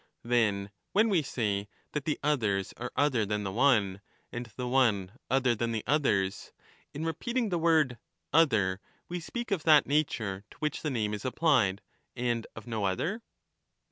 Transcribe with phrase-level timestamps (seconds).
[0.23, 5.11] Then when we say that the others are other than the one, and the one
[5.29, 6.51] other than the others,
[6.91, 7.99] in repeating the word
[8.33, 8.79] 'other*
[9.09, 11.83] we speak of that nature to which the name is applied,
[12.15, 13.21] and of no other